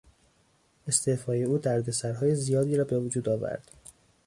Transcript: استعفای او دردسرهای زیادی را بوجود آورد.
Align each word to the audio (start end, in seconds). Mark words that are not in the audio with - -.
استعفای 0.87 1.43
او 1.43 1.57
دردسرهای 1.57 2.35
زیادی 2.35 2.75
را 2.77 2.83
بوجود 2.83 3.29
آورد. 3.29 3.71